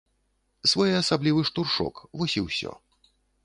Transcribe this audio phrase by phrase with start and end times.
[0.71, 2.71] Своеасаблівы штуршок, вось і ўсё.